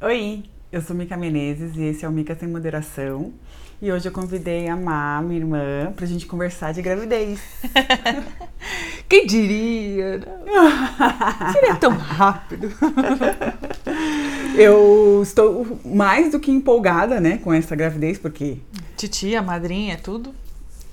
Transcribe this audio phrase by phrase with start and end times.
[0.00, 0.42] Oi,
[0.72, 3.32] eu sou Mica Menezes e esse é o Mica Sem Moderação.
[3.80, 7.40] E hoje eu convidei a Má, minha irmã, pra gente conversar de gravidez.
[9.08, 10.20] Quem diria?
[11.52, 12.70] Seria tão rápido.
[14.58, 18.58] eu estou mais do que empolgada, né, com essa gravidez, porque...
[18.96, 20.34] Titia, madrinha, tudo.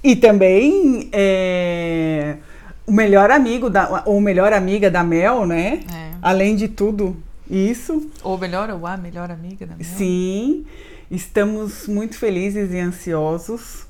[0.03, 2.37] E também é,
[2.85, 5.81] o melhor amigo, da, ou melhor amiga da Mel, né?
[5.91, 6.11] É.
[6.21, 7.17] Além de tudo
[7.51, 8.09] isso.
[8.23, 9.85] Ou melhor, ou a melhor amiga da Mel.
[9.85, 10.65] Sim,
[11.09, 13.85] estamos muito felizes e ansiosos.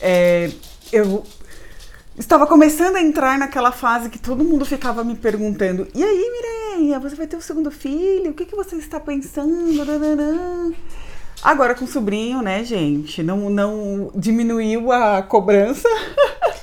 [0.00, 0.50] É,
[0.92, 1.24] eu
[2.18, 7.00] estava começando a entrar naquela fase que todo mundo ficava me perguntando: e aí, Mireia,
[7.00, 8.30] você vai ter o segundo filho?
[8.30, 10.74] O que, que você está pensando?
[11.42, 13.22] Agora com o sobrinho, né, gente?
[13.22, 15.88] Não, não diminuiu a cobrança.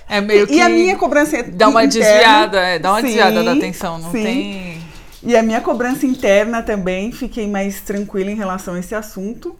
[0.07, 0.53] É meio que.
[0.53, 2.11] E a minha cobrança é Dá uma interna.
[2.11, 4.23] desviada, é, dá uma sim, desviada da atenção, não sim.
[4.23, 4.84] tem.
[5.25, 9.55] E a minha cobrança interna também, fiquei mais tranquila em relação a esse assunto.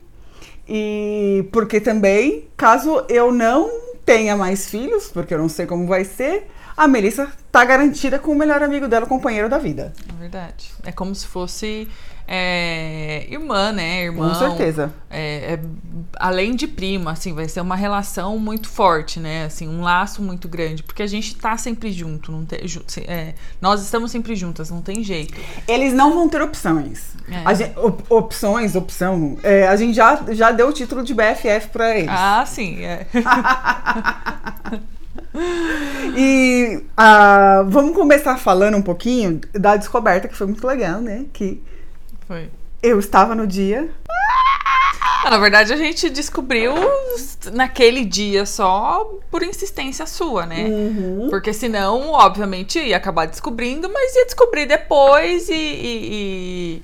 [0.70, 3.70] E porque também, caso eu não
[4.06, 8.34] tenha mais filhos, porque eu não sei como vai ser, a Melissa tá garantida com
[8.34, 9.94] o melhor amigo dela, o companheiro da vida.
[10.10, 10.72] É verdade.
[10.84, 11.88] É como se fosse
[12.28, 14.04] é, irmã, né?
[14.04, 14.28] Irmão.
[14.28, 14.92] Com certeza.
[15.10, 15.60] É, é,
[16.20, 19.46] além de prima, assim, vai ser uma relação muito forte, né?
[19.46, 22.60] Assim, um laço muito grande, porque a gente tá sempre junto, não tem,
[23.08, 25.40] é, nós estamos sempre juntas, não tem jeito.
[25.66, 27.16] Eles não vão ter opções.
[27.30, 27.56] É.
[27.56, 29.38] Gente, op, opções, opção.
[29.44, 32.10] É, a gente já, já deu o título de BFF para eles.
[32.12, 32.84] Ah, sim.
[32.84, 33.08] É.
[36.18, 41.26] e uh, vamos começar falando um pouquinho da descoberta que foi muito legal, né?
[41.34, 41.62] Que
[42.28, 42.50] foi.
[42.82, 43.90] Eu estava no dia.
[45.26, 46.74] Ah, na verdade, a gente descobriu
[47.52, 50.66] naquele dia só por insistência sua, né?
[50.66, 51.28] Uhum.
[51.30, 56.84] Porque senão, obviamente, ia acabar descobrindo, mas ia descobrir depois e, e, e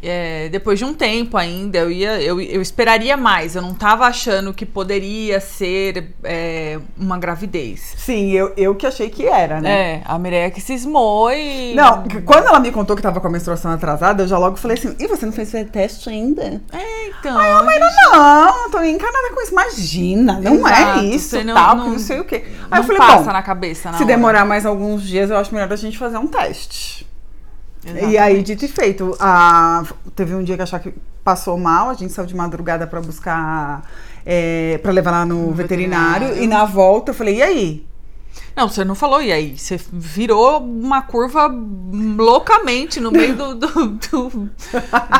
[0.00, 3.56] é, depois de um tempo ainda, eu, ia, eu, eu esperaria mais.
[3.56, 7.94] Eu não estava achando que poderia ser é, uma gravidez.
[7.96, 9.70] Sim, eu, eu que achei que era, né?
[9.70, 11.74] É, a Mireia que cismou e.
[11.74, 14.78] Não, quando ela me contou que estava com a menstruação atrasada, eu já logo falei
[14.78, 16.62] assim: e você não fez teste ainda?
[16.72, 17.36] É, então.
[17.36, 18.12] Ai, a mãe, gente...
[18.12, 19.52] não, tô encanada com isso.
[19.52, 22.44] Imagina, não é Exato, é isso, não, tal, não, não sei o quê.
[22.70, 24.04] Aí eu falei: passa na cabeça, Se hora.
[24.04, 27.08] demorar mais alguns dias, eu acho melhor a gente fazer um teste.
[27.88, 28.12] Exatamente.
[28.12, 29.84] E aí, dito e feito, a,
[30.14, 30.94] teve um dia que achar que
[31.24, 33.82] passou mal, a gente saiu de madrugada para buscar,
[34.24, 37.88] é, para levar lá no, no veterinário, veterinário, e na volta eu falei, e aí?
[38.58, 39.56] Não, você não falou, e aí?
[39.56, 41.48] Você virou uma curva
[42.16, 44.50] loucamente no meio do, do, do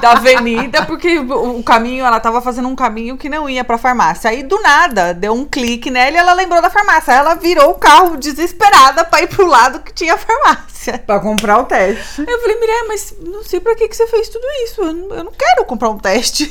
[0.00, 4.30] da avenida, porque o caminho, ela tava fazendo um caminho que não ia pra farmácia.
[4.30, 7.12] Aí, do nada, deu um clique nela e ela lembrou da farmácia.
[7.12, 10.77] Ela virou o carro desesperada pra ir pro lado que tinha a farmácia.
[10.98, 12.24] Pra comprar o teste.
[12.26, 14.80] Eu falei, Mireia, mas não sei pra que, que você fez tudo isso.
[14.82, 16.50] Eu não, eu não quero comprar um teste.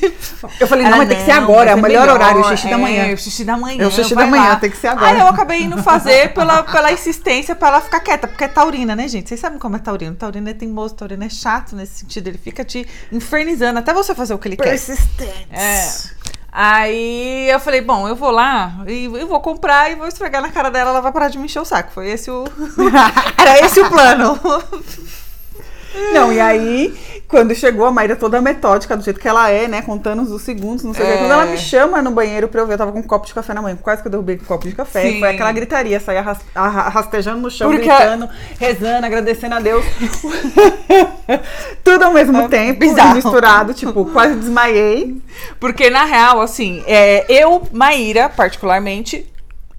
[0.59, 2.67] Eu falei, não, mas tem que ser agora, é o melhor, melhor, horário, o xixi
[2.67, 3.13] é, da manhã.
[3.13, 3.83] O xixi da manhã.
[3.83, 4.55] É o xixi da manhã, lá.
[4.57, 5.11] tem que ser agora.
[5.11, 8.95] Aí eu acabei indo fazer pela pela insistência pra ela ficar quieta, porque é taurina,
[8.95, 9.29] né, gente?
[9.29, 10.15] Vocês sabem como é taurino.
[10.15, 12.27] Taurino é teimoso, taurino é chato nesse sentido.
[12.27, 15.47] Ele fica te infernizando até você fazer o que ele Persistente.
[15.49, 15.57] quer.
[15.57, 16.16] É.
[16.59, 20.49] Aí eu falei, bom, eu vou lá e eu vou comprar e vou esfregar na
[20.49, 21.91] cara dela, ela vai parar de me encher o saco.
[21.91, 22.45] Foi esse o.
[23.37, 24.39] Era esse o plano.
[26.13, 26.97] Não, e aí,
[27.27, 29.81] quando chegou, a Maíra toda metódica, do jeito que ela é, né?
[29.81, 31.11] Contando os segundos, não sei o é.
[31.11, 31.17] que.
[31.19, 33.33] Quando ela me chama no banheiro pra eu ver, eu tava com um copo de
[33.33, 33.75] café na mão.
[33.75, 35.01] Quase que eu derrubei um copo de café.
[35.01, 35.19] Sim.
[35.19, 36.23] Foi aquela gritaria, sair
[36.55, 37.85] rastejando no chão, Porque...
[37.85, 39.85] gritando, rezando, agradecendo a Deus.
[41.83, 43.15] Tudo ao mesmo é tempo, bizarro.
[43.15, 45.21] misturado, tipo, quase desmaiei.
[45.59, 49.29] Porque, na real, assim, é, eu, Maíra, particularmente,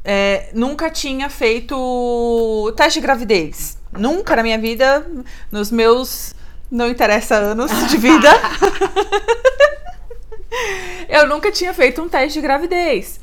[0.05, 3.78] é, nunca tinha feito teste de gravidez.
[3.93, 5.07] Nunca na minha vida,
[5.51, 6.35] nos meus
[6.71, 8.29] não interessa anos de vida,
[11.09, 13.19] eu nunca tinha feito um teste de gravidez.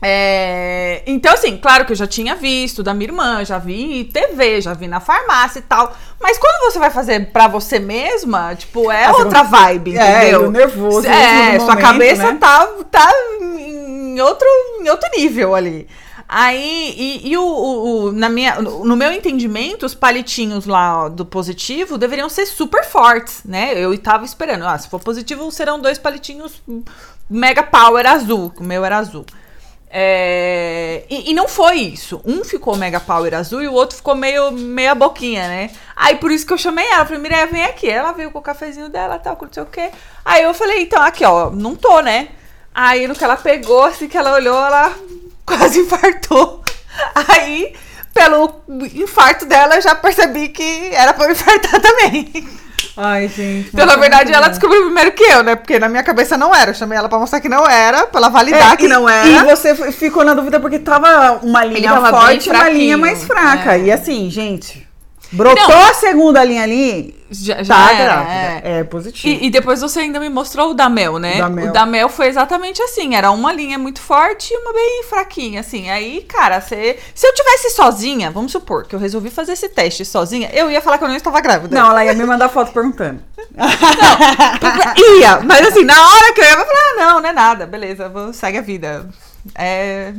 [0.00, 4.60] É, então, assim, claro que eu já tinha visto da minha irmã, já vi TV,
[4.60, 5.92] já vi na farmácia e tal.
[6.20, 10.46] Mas quando você vai fazer pra você mesma, tipo, é outra vibe, é, entendeu?
[10.46, 11.06] É, nervoso.
[11.06, 12.38] É, sua momento, cabeça né?
[12.40, 14.46] tá, tá em outro,
[14.80, 15.88] em outro nível ali.
[16.28, 21.24] Aí, e, e o, o, o, na minha, no meu entendimento, os palitinhos lá do
[21.24, 23.72] positivo deveriam ser super fortes, né?
[23.72, 26.62] Eu tava esperando, ah, se for positivo, serão dois palitinhos
[27.30, 28.52] mega power azul.
[28.58, 29.24] O meu era azul.
[29.90, 32.20] É, e, e, não foi isso.
[32.26, 35.70] Um ficou mega power azul e o outro ficou meio meia boquinha, né?
[35.96, 37.06] Aí por isso que eu chamei ela.
[37.06, 37.88] Falei, Mireia, vem aqui.
[37.88, 39.90] Ela veio com o cafezinho dela, tal, não sei o quê.
[40.22, 42.28] Aí eu falei, então, aqui, ó, não tô, né?
[42.74, 44.94] Aí no que ela pegou, assim que ela olhou, ela
[45.48, 46.62] quase infartou.
[47.14, 47.74] Aí,
[48.14, 48.62] pelo
[48.94, 52.48] infarto dela, eu já percebi que era pra eu infartar também.
[52.96, 53.70] Ai, gente.
[53.72, 55.54] Então, na verdade, ela descobriu primeiro que eu, né?
[55.54, 56.72] Porque na minha cabeça não era.
[56.72, 59.08] Eu chamei ela pra mostrar que não era, pra ela validar é, que e, não
[59.08, 59.28] era.
[59.28, 63.22] E você ficou na dúvida porque tava uma linha tava forte e uma linha mais
[63.22, 63.76] fraca.
[63.76, 63.82] É.
[63.82, 64.87] E assim, gente,
[65.30, 65.88] brotou não.
[65.88, 68.32] a segunda linha ali, já, já tá grávida.
[68.32, 68.78] É.
[68.78, 69.42] é positivo.
[69.42, 71.38] E, e, depois você ainda me mostrou o da Mel, né?
[71.38, 71.68] Da Mel.
[71.68, 73.14] O da Mel foi exatamente assim.
[73.14, 75.90] Era uma linha muito forte e uma bem fraquinha, assim.
[75.90, 80.04] Aí, cara, você, se eu tivesse sozinha, vamos supor que eu resolvi fazer esse teste
[80.04, 81.78] sozinha, eu ia falar que eu não estava grávida.
[81.78, 83.20] Não, ela ia me mandar foto perguntando.
[83.54, 85.40] não, ia.
[85.40, 87.66] Mas assim, na hora que eu ia, eu ia falar, ah, não, não é nada.
[87.66, 89.08] Beleza, vou, segue a vida.
[89.54, 90.12] É...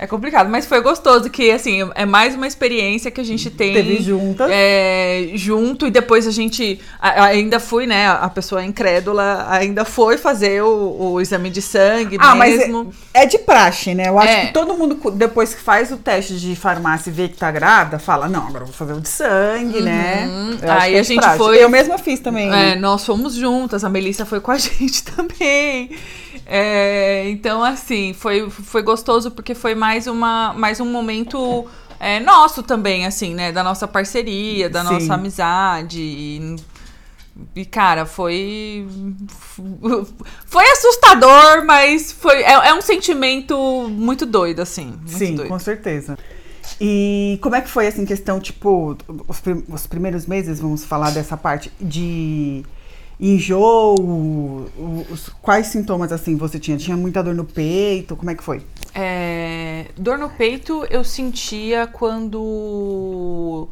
[0.00, 3.74] É complicado, mas foi gostoso que, assim, é mais uma experiência que a gente tem.
[3.74, 4.46] Teve junta.
[4.48, 10.62] É, junto, e depois a gente ainda fui, né, a pessoa incrédula ainda foi fazer
[10.62, 12.84] o, o exame de sangue ah, mesmo.
[12.84, 14.08] Mas é, é, de praxe, né?
[14.08, 14.46] Eu acho é.
[14.46, 17.98] que todo mundo, depois que faz o teste de farmácia e vê que tá grávida,
[17.98, 20.28] fala, não, agora eu vou fazer o de sangue, né?
[20.28, 20.50] uhum.
[20.50, 20.70] né?
[20.78, 21.38] Aí é a gente praxe.
[21.38, 21.60] foi...
[21.60, 22.52] Eu mesma fiz também.
[22.52, 25.90] É, nós fomos juntas, a Melissa foi com a gente também.
[26.50, 31.66] É, então, assim, foi, foi gostoso porque foi mais, uma, mais um momento
[32.00, 33.52] é, nosso também, assim, né?
[33.52, 34.92] Da nossa parceria, da Sim.
[34.94, 36.00] nossa amizade.
[36.00, 36.56] E,
[37.54, 38.88] e, cara, foi.
[40.46, 44.86] Foi assustador, mas foi, é, é um sentimento muito doido, assim.
[44.86, 45.50] Muito Sim, doido.
[45.50, 46.16] com certeza.
[46.80, 48.96] E como é que foi, assim, questão, tipo,
[49.26, 52.64] os, os primeiros meses, vamos falar dessa parte de
[53.20, 54.66] enjoo?
[55.10, 56.76] Os, quais sintomas assim você tinha?
[56.76, 58.16] Tinha muita dor no peito?
[58.16, 58.62] Como é que foi?
[58.94, 63.68] É, dor no peito eu sentia quando.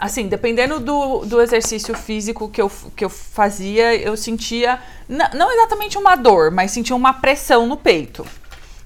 [0.00, 4.80] Assim, dependendo do, do exercício físico que eu, que eu fazia, eu sentia.
[5.08, 8.24] Não exatamente uma dor, mas sentia uma pressão no peito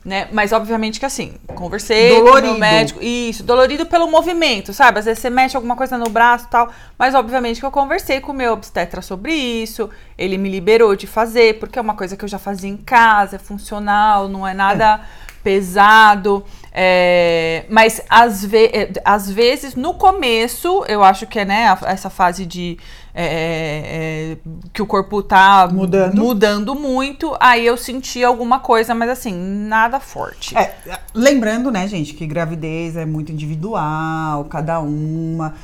[0.07, 0.29] né?
[0.31, 2.53] Mas obviamente que assim, conversei dolorido.
[2.53, 5.01] com o médico, isso, dolorido pelo movimento, sabe?
[5.01, 8.21] Às vezes você mexe alguma coisa no braço e tal, mas obviamente que eu conversei
[8.21, 12.17] com o meu obstetra sobre isso, ele me liberou de fazer, porque é uma coisa
[12.17, 15.43] que eu já fazia em casa, é funcional, não é nada é.
[15.43, 16.45] pesado.
[16.71, 22.09] É, mas às, ve é, às vezes, no começo, eu acho que é né, essa
[22.09, 22.79] fase de
[23.19, 24.37] é, é, é,
[24.75, 26.15] que o corpo tá mudando.
[26.15, 30.55] mudando muito, aí eu senti alguma coisa, mas assim, nada forte.
[30.55, 30.75] É,
[31.15, 35.55] lembrando, né, gente, que gravidez é muito individual, cada uma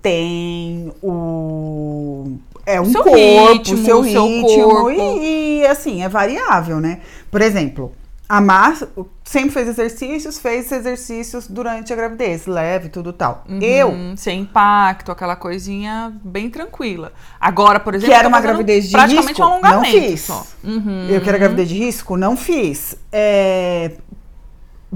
[0.00, 2.32] tem o
[2.64, 4.90] é um seu corpo, ritmo, seu ritmo, seu corpo.
[4.90, 7.00] E, e assim, é variável, né?
[7.30, 7.92] Por exemplo,
[8.32, 8.74] a Mar
[9.22, 13.44] sempre fez exercícios, fez exercícios durante a gravidez, leve, tudo tal.
[13.46, 13.94] Uhum, eu.
[14.16, 17.12] Sem impacto, aquela coisinha bem tranquila.
[17.38, 18.10] Agora, por exemplo.
[18.10, 19.54] Que era uma gravidez de praticamente risco.
[19.54, 20.28] Um não fiz.
[20.64, 21.08] Uhum.
[21.10, 22.96] Eu que era gravidez de risco, não fiz.
[23.12, 23.96] É,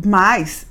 [0.03, 0.67] mas,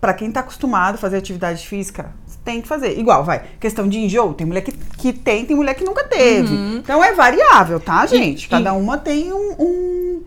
[0.00, 2.98] para quem tá acostumado a fazer atividade física, tem que fazer.
[2.98, 3.42] Igual, vai.
[3.60, 6.54] Questão de enjoo, tem mulher que, que tem, tem mulher que nunca teve.
[6.54, 6.76] Uhum.
[6.78, 8.46] Então é variável, tá, gente?
[8.46, 8.78] E, Cada e...
[8.78, 10.22] uma tem um, um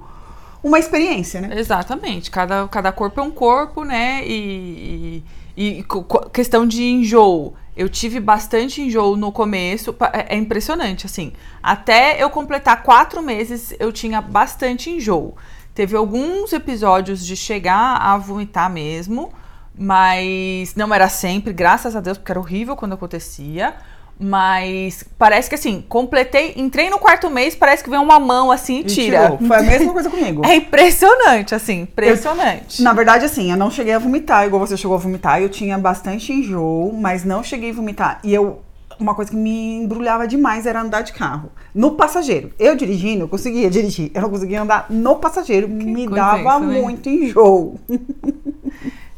[0.66, 1.60] uma experiência, né?
[1.60, 2.32] Exatamente.
[2.32, 4.24] Cada, cada corpo é um corpo, né?
[4.26, 5.24] E,
[5.56, 5.86] e, e
[6.34, 7.54] questão de enjoo.
[7.78, 9.96] Eu tive bastante enjoo no começo.
[10.12, 11.34] É, é impressionante, assim.
[11.62, 15.36] Até eu completar quatro meses, eu tinha bastante enjoo.
[15.76, 19.32] Teve alguns episódios de chegar a vomitar mesmo,
[19.78, 23.76] mas não era sempre, graças a Deus, porque era horrível quando acontecia.
[24.20, 28.80] Mas parece que assim, completei, entrei no quarto mês, parece que vem uma mão assim
[28.80, 29.32] e tira.
[29.32, 29.48] Tirou.
[29.48, 30.46] Foi a mesma coisa comigo.
[30.46, 32.80] É impressionante, assim, impressionante.
[32.80, 35.42] Eu, na verdade, assim, eu não cheguei a vomitar, igual você chegou a vomitar.
[35.42, 38.20] Eu tinha bastante enjoo, mas não cheguei a vomitar.
[38.24, 38.62] E eu.
[38.98, 41.52] Uma coisa que me embrulhava demais era andar de carro.
[41.74, 42.54] No passageiro.
[42.58, 44.10] Eu dirigindo, eu conseguia dirigir.
[44.14, 45.68] Eu não conseguia andar no passageiro.
[45.68, 47.78] Que me dava muito enjoo.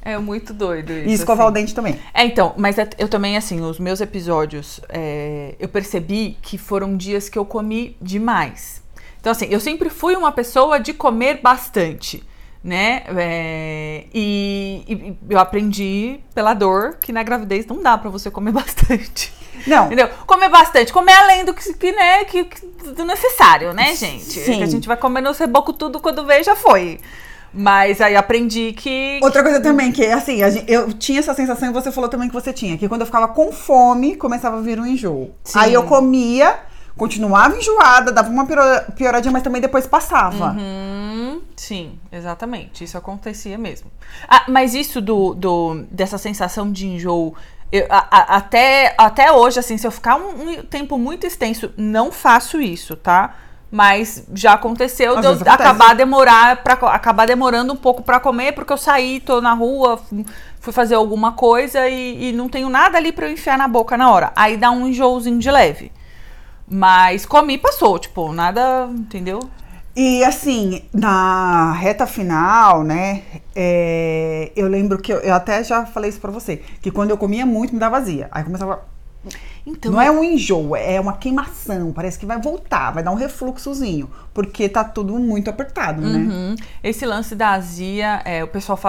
[0.08, 1.10] É muito doido isso.
[1.10, 1.52] E escovar assim.
[1.52, 2.00] o dente também.
[2.14, 6.96] É, então, mas é, eu também, assim, os meus episódios, é, eu percebi que foram
[6.96, 8.82] dias que eu comi demais.
[9.20, 12.24] Então, assim, eu sempre fui uma pessoa de comer bastante,
[12.64, 13.04] né?
[13.18, 18.54] É, e, e, eu aprendi pela dor que na gravidez não dá para você comer
[18.56, 19.34] bastante.
[19.68, 19.88] Não.
[19.88, 20.08] Entendeu?
[20.26, 24.24] Comer bastante, comer além do que, que né, que, que, do necessário, né, gente?
[24.24, 24.58] Sim.
[24.58, 26.98] Que a gente vai comer no reboco tudo quando vê, já foi.
[27.54, 29.20] Mas aí aprendi que.
[29.22, 32.54] Outra coisa também, que assim, eu tinha essa sensação e você falou também que você
[32.54, 35.32] tinha, que quando eu ficava com fome, começava a vir um enjoo.
[35.44, 35.60] Sim.
[35.60, 36.60] Aí eu comia,
[36.96, 38.46] continuava enjoada, dava uma
[38.96, 40.52] pioradinha, mas também depois passava.
[40.52, 41.42] Uhum.
[41.56, 42.84] Sim, exatamente.
[42.84, 43.90] Isso acontecia mesmo.
[44.28, 47.36] Ah, mas isso do, do, dessa sensação de enjoo.
[47.72, 51.72] Eu, a, a, até, até hoje, assim, se eu ficar um, um tempo muito extenso,
[51.76, 53.36] não faço isso, tá?
[53.70, 58.72] Mas já aconteceu de eu acabar demorar para acabar demorando um pouco para comer, porque
[58.72, 60.00] eu saí, tô na rua,
[60.60, 63.98] fui fazer alguma coisa e, e não tenho nada ali para eu enfiar na boca
[63.98, 64.32] na hora.
[64.36, 65.92] Aí dá um enjoozinho de leve.
[66.70, 69.40] Mas comi e passou, tipo, nada, entendeu?
[69.96, 73.24] E assim, na reta final, né?
[73.60, 77.18] é, eu lembro que eu, eu até já falei isso pra você, que quando eu
[77.18, 78.28] comia muito me dava vazia.
[78.32, 78.86] Aí começava.
[79.66, 81.92] Então, Não é um enjoo, é uma queimação.
[81.92, 84.10] Parece que vai voltar, vai dar um refluxozinho.
[84.34, 86.20] Porque tá tudo muito apertado, né?
[86.20, 86.56] Uhum.
[86.82, 88.80] Esse lance da azia, é, o pessoal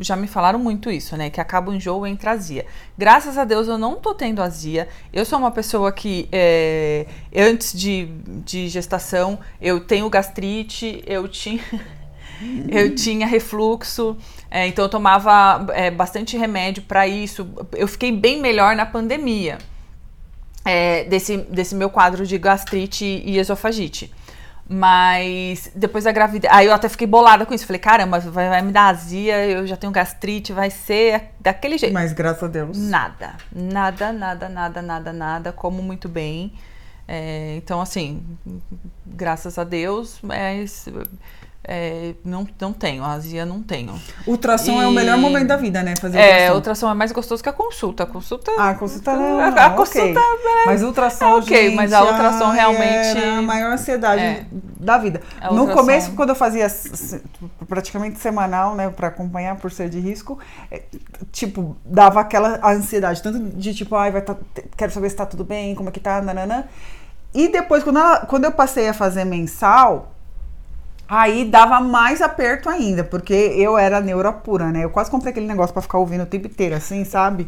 [0.00, 1.30] já me falaram muito isso, né?
[1.30, 2.66] Que acaba o enjoo entre azia.
[2.98, 4.86] Graças a Deus eu não tô tendo azia.
[5.12, 8.06] Eu sou uma pessoa que, é, antes de,
[8.44, 11.62] de gestação, eu tenho gastrite, eu tinha.
[12.68, 14.16] Eu tinha refluxo,
[14.50, 17.48] é, então eu tomava é, bastante remédio para isso.
[17.72, 19.58] Eu fiquei bem melhor na pandemia
[20.64, 24.12] é, desse, desse meu quadro de gastrite e esofagite.
[24.68, 26.52] Mas depois da gravidez.
[26.52, 27.66] Aí eu até fiquei bolada com isso.
[27.66, 31.92] Falei, caramba, vai, vai me dar azia, eu já tenho gastrite, vai ser daquele jeito.
[31.92, 32.78] Mas graças a Deus.
[32.78, 35.52] Nada, nada, nada, nada, nada, nada.
[35.52, 36.52] Como muito bem.
[37.06, 38.24] É, então, assim,
[39.04, 40.88] graças a Deus, mas
[41.64, 43.94] é, não, não tenho, azia não tenho.
[44.26, 45.94] Ultrassom é o E- melhor momento da vida, né?
[46.00, 46.54] Fazer É, ultrassom.
[46.56, 48.02] ultrassom é mais gostoso que a consulta.
[48.02, 48.50] A consulta.
[48.58, 49.76] Ah, a consulta não, A- não, a ok.
[49.76, 50.20] consulta
[50.66, 54.46] Mas ultrassom, é ok, gente, mas a ultrassom ai, realmente- era a maior ansiedade É.
[54.80, 55.20] da vida.
[55.40, 56.66] A No ultrassom- começo, quando eu fazia
[57.68, 60.38] praticamente semanal, né, para acompanhar por ser de risco,
[60.70, 60.82] é,
[61.30, 64.36] tipo, dava aquela ansiedade, tanto de tipo, ai, vai tá,
[64.76, 66.64] quero saber se tá tudo bem, como é que tá, nananã.
[67.34, 70.11] E depois, quando, ela- quando eu passei a fazer mensal,
[71.14, 74.82] Aí dava mais aperto ainda, porque eu era neura pura, né?
[74.84, 77.46] Eu quase comprei aquele negócio pra ficar ouvindo o tempo inteiro, assim, sabe?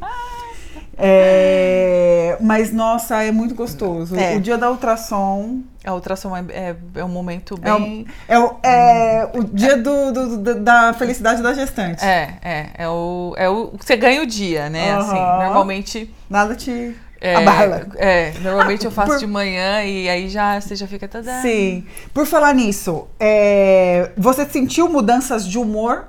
[0.99, 4.17] É, Mas, nossa, é muito gostoso.
[4.19, 4.37] É.
[4.37, 8.07] O dia da ultrassom A ultrassom é, é, é um momento é, o- bem.
[8.29, 12.05] é, o- é o dia do, do- do- da felicidade da gestante.
[12.05, 12.67] É, é.
[12.79, 13.73] É o, é o.
[13.81, 14.93] Você ganha o dia, né?
[14.95, 16.15] Assim, normalmente.
[16.29, 16.95] Nada te
[17.25, 17.87] É, abala.
[17.97, 21.41] é, normalmente eu faço Por- de manhã e aí já você já fica toda.
[21.41, 21.87] Sim.
[22.13, 26.05] Por falar nisso, é, você sentiu mudanças de humor?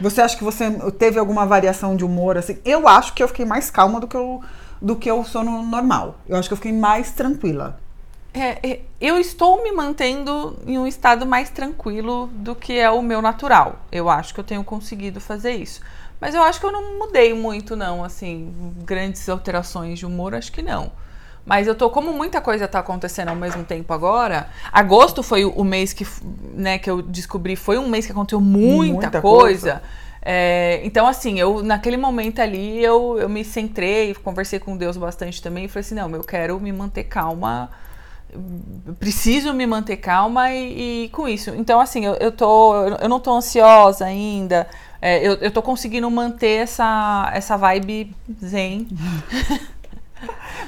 [0.00, 2.38] Você acha que você teve alguma variação de humor?
[2.38, 2.56] Assim?
[2.64, 4.40] Eu acho que eu fiquei mais calma do que eu,
[4.80, 6.16] do que eu sou no normal.
[6.26, 7.78] Eu acho que eu fiquei mais tranquila.
[8.32, 13.02] É, é, eu estou me mantendo em um estado mais tranquilo do que é o
[13.02, 13.80] meu natural.
[13.92, 15.80] Eu acho que eu tenho conseguido fazer isso.
[16.20, 18.52] Mas eu acho que eu não mudei muito, não, assim,
[18.84, 20.92] grandes alterações de humor, acho que não.
[21.46, 25.64] Mas eu tô, como muita coisa tá acontecendo ao mesmo tempo agora, agosto foi o,
[25.64, 26.06] mês que,
[26.54, 29.82] né, que eu descobri, foi um mês que aconteceu muita, Muita coisa.
[30.22, 35.40] É, então, assim, eu naquele momento ali eu, eu me centrei, conversei com Deus bastante
[35.40, 37.70] também e falei assim, não, eu quero me manter calma
[38.98, 41.50] preciso me manter calma e, e com isso.
[41.50, 44.68] Então, assim, eu, eu, tô, eu não tô ansiosa ainda.
[45.02, 48.14] É, eu, eu tô conseguindo manter essa, essa vibe
[48.44, 48.86] zen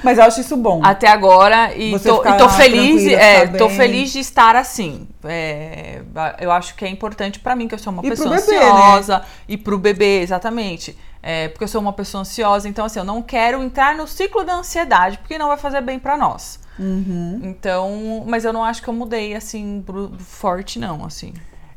[0.03, 0.81] Mas eu acho isso bom.
[0.83, 5.07] até agora e tô, e tô feliz, é, tô feliz de estar assim.
[5.23, 6.01] É,
[6.39, 9.23] eu acho que é importante pra mim que eu sou uma E pessoa bebê, ansiosa
[9.47, 10.97] e pro bebê, exatamente.
[11.21, 14.43] É, porque eu sou uma pessoa ansiosa, então assim, eu não quero entrar no ciclo
[14.43, 16.59] da ansiedade, porque não vai fazer bem pra nós.
[16.77, 17.39] Uhum.
[17.43, 19.85] Então, mas eu não acho que eu mudei assim
[20.17, 21.33] forte não, assim.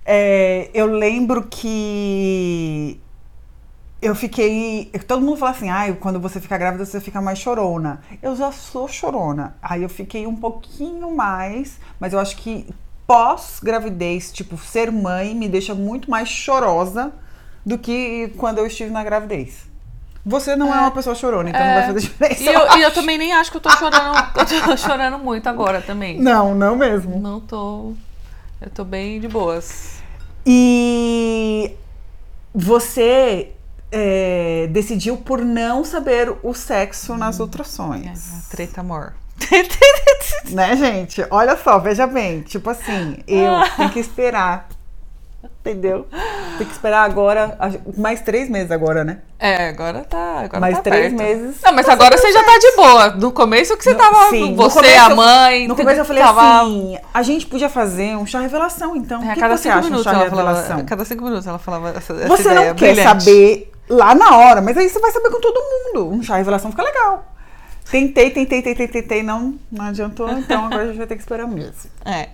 [0.06, 3.00] É, eu lembro que
[4.00, 4.90] eu fiquei.
[5.08, 8.00] Todo mundo fala assim, ah, quando você fica grávida você fica mais chorona.
[8.22, 9.56] Eu já sou chorona.
[9.60, 12.66] Aí eu fiquei um pouquinho mais, mas eu acho que
[13.06, 17.12] pós-gravidez, tipo, ser mãe me deixa muito mais chorosa
[17.64, 19.66] do que quando eu estive na gravidez.
[20.24, 20.80] Você não é, É.
[20.82, 22.42] uma pessoa chorona, então não vai fazer diferença.
[22.42, 25.48] E eu, e eu também nem acho que eu tô chorando, eu tô chorando muito
[25.48, 26.20] agora também.
[26.20, 27.18] Não, não mesmo.
[27.20, 27.92] Não tô.
[28.60, 29.95] Eu tô bem de boas.
[30.46, 31.72] E
[32.54, 33.50] você
[33.90, 38.46] é, decidiu por não saber o sexo nas É, ultrações.
[38.50, 39.14] treta amor.
[40.50, 41.26] Né, gente?
[41.30, 42.42] Olha só, veja bem.
[42.42, 44.68] Tipo assim, eu tenho que esperar.
[45.60, 46.06] Entendeu?
[46.58, 47.58] Tem que esperar agora,
[47.96, 49.18] mais três meses agora, né?
[49.38, 50.40] É, agora tá.
[50.44, 51.16] Agora mais tá três perto.
[51.16, 51.56] meses.
[51.62, 53.08] Não, mas agora você já tá de boa.
[53.10, 54.30] No começo que você No- tava.
[54.30, 55.68] sim, você, começo a mãe.
[55.68, 56.60] No começo eu falei tava...
[56.62, 59.22] assim, a gente podia fazer um chá revelação, então.
[59.22, 60.48] É, o a que, cada cinco acha um minutos chá ela falava.
[60.50, 60.78] revelação?
[60.78, 63.24] A cada cinco minutos ela falava essa, essa Você não quer brilhante.
[63.24, 66.10] saber lá na hora, mas aí você vai saber com todo mundo.
[66.14, 67.24] Um chá revelação fica legal.
[67.90, 71.46] Tentei, tentei, tentei, tentei, não, não adiantou, então agora a gente vai ter que esperar
[71.46, 71.72] mesmo.
[72.04, 72.28] É.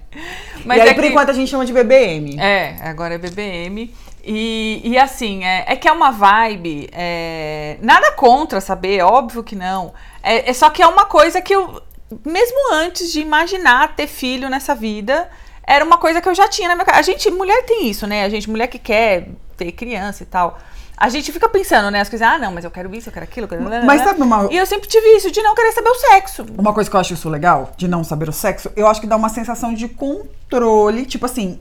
[0.56, 2.38] e Mas aí, é por que- enquanto, a gente chama de BBM.
[2.38, 3.92] É, agora é BBM.
[4.25, 6.88] E, e assim, é, é que é uma vibe.
[6.92, 9.92] é, nada contra saber, óbvio que não.
[10.23, 11.82] É, é só que é uma coisa que eu,
[12.25, 15.28] mesmo antes de imaginar ter filho nessa vida,
[15.66, 16.99] era uma coisa que eu já tinha na minha casa.
[17.00, 18.25] A gente, mulher tem isso, né?
[18.25, 20.59] A gente, mulher que quer ter criança e tal.
[21.02, 22.00] A gente fica pensando, né?
[22.00, 23.47] As coisas, ah, não, mas eu quero isso, eu quero aquilo.
[23.47, 23.85] Eu quero...
[23.85, 24.47] Mas sabe uma...
[24.52, 26.47] E eu sempre tive isso, de não querer saber o sexo.
[26.56, 29.06] Uma coisa que eu acho isso legal, de não saber o sexo, eu acho que
[29.09, 31.04] dá uma sensação de controle.
[31.04, 31.59] Tipo assim,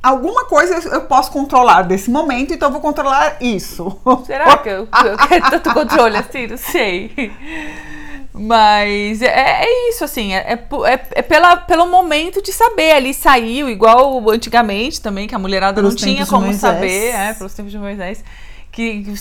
[0.00, 4.00] alguma coisa eu posso controlar desse momento, então eu vou controlar isso.
[4.24, 6.46] Será que eu, eu quero tanto controle assim?
[6.46, 7.32] Não sei.
[8.32, 12.92] Mas é, é isso, assim, é, é, é, é, pela, pelo momento de saber.
[12.92, 17.52] Ali saiu, igual antigamente também, que a mulherada pelos não tinha como saber, é, pelos
[17.54, 18.22] tempos de Moisés,
[18.76, 19.14] que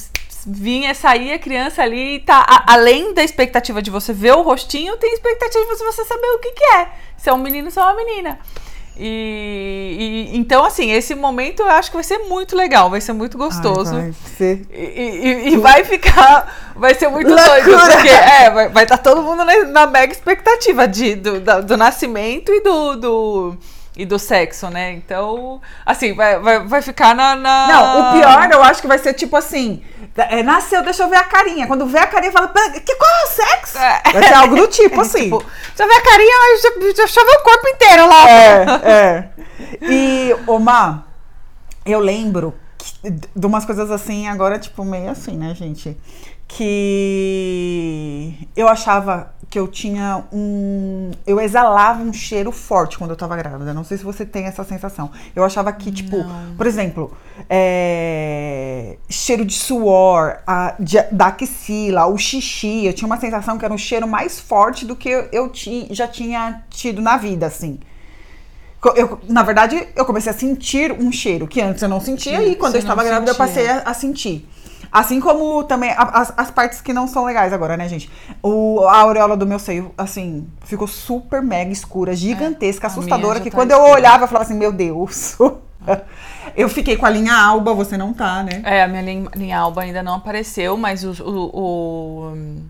[0.46, 2.46] vinha, saía a criança ali e tá.
[2.48, 6.40] A, além da expectativa de você ver o rostinho, tem expectativa de você saber o
[6.40, 6.90] que, que é.
[7.18, 8.38] Se é um menino, se é uma menina.
[8.98, 13.14] E, e, então, assim, esse momento eu acho que vai ser muito legal, vai ser
[13.14, 13.96] muito gostoso.
[13.96, 14.62] Ai, vai ser.
[14.72, 16.74] E, e, e, vai ficar.
[16.76, 17.62] Vai ser muito Loucura.
[17.64, 21.62] doido, porque é, vai estar tá todo mundo na, na, mega expectativa de, do, da,
[21.62, 23.58] do nascimento e do, do
[23.96, 24.92] e do sexo, né?
[24.92, 28.98] Então, assim, vai, vai, vai ficar na, na, Não, o pior eu acho que vai
[28.98, 29.84] ser tipo assim.
[30.18, 31.68] É, nasceu, deixa eu ver a carinha.
[31.68, 33.78] Quando vê a carinha, fala, que qual é o sexo?
[33.78, 34.02] É.
[34.14, 35.24] Vai ser algo do tipo, assim.
[35.24, 38.30] tipo, deixa eu ver a carinha, mas deixa eu ver o corpo inteiro lá.
[38.30, 39.30] É, é.
[39.82, 41.06] E, Omar,
[41.86, 45.98] eu lembro que, de umas coisas assim, agora, tipo, meio assim, né, gente?
[46.48, 51.12] Que eu achava que eu tinha um.
[51.26, 53.74] Eu exalava um cheiro forte quando eu tava grávida.
[53.74, 55.10] Não sei se você tem essa sensação.
[55.34, 56.56] Eu achava que, tipo, Não.
[56.58, 57.16] por exemplo,
[57.50, 58.98] é...
[59.10, 62.86] cheiro de suor, a, de, da axila, o xixi.
[62.86, 65.88] Eu tinha uma sensação que era um cheiro mais forte do que eu, eu ti,
[65.92, 67.80] já tinha tido na vida, assim.
[68.96, 72.56] Eu, na verdade, eu comecei a sentir um cheiro que antes eu não sentia, e
[72.56, 73.44] quando eu estava grávida, sentia.
[73.44, 74.48] eu passei a, a sentir.
[74.96, 78.10] Assim como também as, as, partes que não são legais agora, né, gente?
[78.42, 83.52] O, a auréola do meu seio, assim, ficou super mega escura, gigantesca, é, assustadora, que
[83.52, 83.90] tá quando escura.
[83.90, 85.36] eu olhava, eu falava assim, meu Deus.
[86.56, 88.62] eu fiquei com a linha alba, você não tá, né?
[88.64, 92.62] É, a minha linha, linha alba ainda não apareceu, mas o, o, o,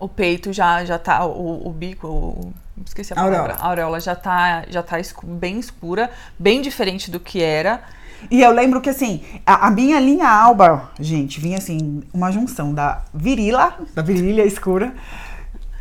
[0.00, 2.54] o peito já, já tá, o, o bico, o,
[2.86, 3.38] esqueci a palavra.
[3.38, 3.60] Auréola.
[3.60, 7.82] A auréola já tá, já tá escu bem escura, bem diferente do que era.
[8.30, 12.74] E eu lembro que, assim, a, a, minha linha alba, gente, vinha assim, uma junção
[12.74, 14.92] da virila, da virilha escura,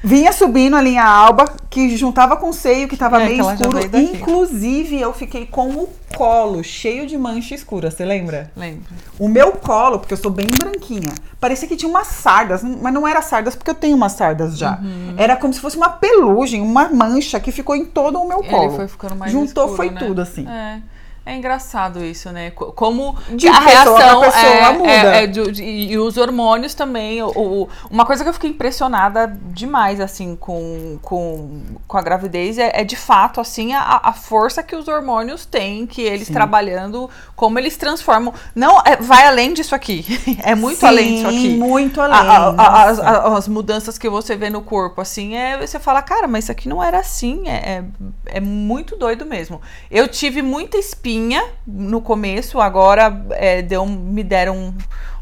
[0.04, 3.80] vinha subindo a linha alba, que juntava com o seio, que tava é, meio escuro.
[3.94, 8.52] Inclusive, eu fiquei com o colo cheio de mancha escura, você lembra?
[8.56, 8.86] Lembro.
[9.20, 13.08] O meu colo, porque eu sou bem branquinha, parecia que tinha umas sardas, mas não
[13.08, 14.80] era sardas porque eu tenho umas sardas já.
[14.80, 15.16] Uhum.
[15.18, 18.66] Era como se fosse uma pelugem, uma mancha que ficou em todo o meu colo.
[18.66, 20.00] Ele foi ficando mais Juntou, escuro, foi né?
[20.00, 20.48] tudo assim.
[20.48, 20.82] É.
[21.28, 22.52] É engraçado isso, né?
[22.52, 24.90] Como de a reação pessoa é, muda.
[24.90, 27.22] É, é de, de, e os hormônios também.
[27.22, 32.58] O, o, uma coisa que eu fiquei impressionada demais, assim, com, com, com a gravidez
[32.58, 36.34] é, é de fato, assim, a, a, força que os hormônios têm, que eles Sim.
[36.34, 38.34] trabalhando, como eles transformam.
[38.56, 40.06] Não, é, vai além disso aqui.
[40.48, 41.50] É muito Sim, além disso aqui.
[41.58, 42.18] muito além.
[42.18, 46.28] A, a, as, as, mudanças que você vê no corpo, assim, é você fala, cara,
[46.28, 47.50] mas isso aqui não era assim.
[47.50, 47.84] É, é,
[48.28, 49.60] é muito doido mesmo.
[49.92, 51.17] Eu tive muita espinha
[51.66, 54.74] no começo, agora é, deu, me deram um,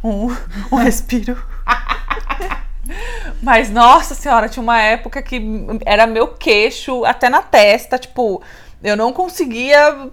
[0.04, 0.38] um,
[0.72, 1.38] um respiro.
[3.42, 5.42] Mas, nossa senhora, tinha uma época que
[5.86, 8.42] era meu queixo até na testa, tipo,
[8.84, 10.10] eu não conseguia.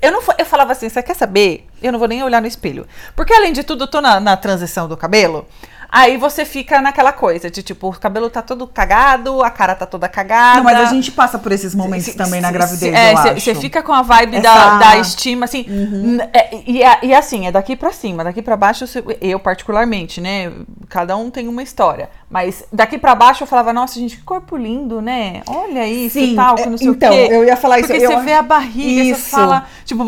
[0.00, 1.66] Eu não eu falava assim, você quer saber?
[1.82, 2.86] Eu não vou nem olhar no espelho.
[3.14, 5.46] Porque além de tudo, eu tô na, na transição do cabelo.
[5.96, 9.86] Aí você fica naquela coisa de tipo, o cabelo tá todo cagado, a cara tá
[9.86, 10.58] toda cagada.
[10.58, 12.94] Não, mas a gente passa por esses momentos cê, também cê, na gravidez.
[12.94, 14.42] É, você fica com a vibe Essa...
[14.42, 15.64] da, da estima, assim.
[15.66, 16.18] Uhum.
[16.34, 18.84] É, e, e assim, é daqui para cima, daqui para baixo,
[19.22, 20.52] eu particularmente, né?
[20.90, 22.10] Cada um tem uma história.
[22.28, 25.42] Mas daqui para baixo eu falava, nossa, gente, que corpo lindo, né?
[25.46, 27.28] Olha isso Sim, e tal, que não sei então, o quê.
[27.30, 27.88] eu ia falar isso.
[27.88, 28.10] Porque eu...
[28.10, 29.20] você vê a barriga, isso.
[29.20, 30.04] você fala, tipo,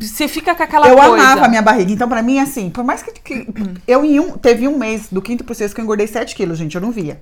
[0.00, 1.08] você fica com aquela eu coisa.
[1.10, 1.92] Eu amava a minha barriga.
[1.92, 3.46] Então, para mim, assim, por mais que, que
[3.86, 6.58] eu em um, teve um mês do quinto pro sexto que eu engordei 7 quilos,
[6.58, 7.20] gente, eu não via.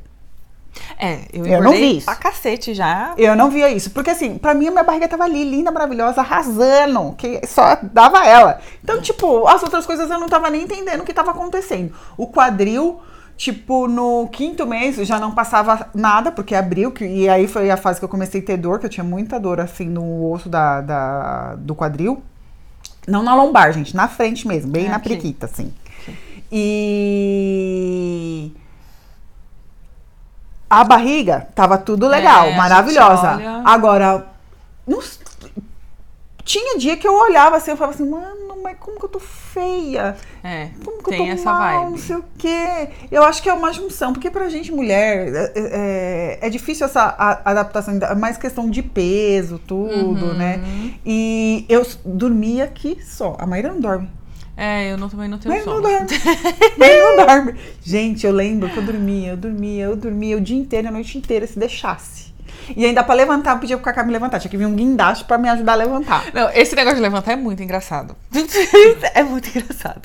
[0.99, 2.07] É, eu, eu não vi isso.
[2.07, 3.15] pra cacete já.
[3.17, 3.91] Eu não via isso.
[3.91, 8.25] Porque assim, pra mim a minha barriga tava ali, linda, maravilhosa, arrasando, que só dava
[8.27, 8.61] ela.
[8.83, 11.93] Então, tipo, as outras coisas eu não tava nem entendendo o que tava acontecendo.
[12.17, 13.01] O quadril,
[13.37, 17.77] tipo, no quinto mês já não passava nada, porque abriu, que, e aí foi a
[17.77, 20.49] fase que eu comecei a ter dor, que eu tinha muita dor assim no osso
[20.49, 22.23] da, da do quadril.
[23.09, 25.09] Não na lombar, gente, na frente mesmo, bem é na aqui.
[25.09, 25.73] periquita, assim.
[26.53, 28.51] E
[30.69, 33.35] a barriga tava tudo legal, é, maravilhosa.
[33.35, 33.63] Olha...
[33.65, 34.27] Agora,
[34.87, 35.01] não,
[36.45, 39.21] tinha dia que eu olhava assim, eu falava assim, mano, mas como que eu tô
[39.21, 40.17] feia?
[40.43, 41.91] É, como que eu tô essa mal, vibe.
[41.91, 42.89] não sei o quê.
[43.11, 46.87] Eu acho que é uma junção, porque pra gente mulher é, é, é, é difícil
[46.87, 50.35] essa adaptação, é mais questão de peso, tudo, uhum.
[50.35, 50.61] né?
[51.07, 54.09] E eu dormia aqui só, a Maíra não dorme.
[54.57, 55.81] É, eu não, também não tenho não sono.
[55.81, 56.07] dorme.
[56.77, 57.55] Nem não dorme.
[57.83, 61.17] Gente, eu lembro que eu dormia, eu dormia, eu dormia o dia inteiro, a noite
[61.17, 62.29] inteira, se deixasse.
[62.77, 64.39] E ainda pra levantar, eu pedia pro Cacá me levantar.
[64.39, 66.25] Tinha que vir um guindaste pra me ajudar a levantar.
[66.33, 68.15] Não, esse negócio de levantar é muito engraçado.
[69.15, 70.03] é muito engraçado.